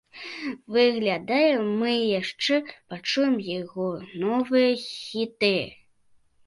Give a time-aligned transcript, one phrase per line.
[0.77, 1.51] Выглядае,
[1.81, 1.91] мы
[2.21, 2.55] яшчэ
[2.89, 3.87] пачуем яго
[4.27, 5.55] новыя хіты.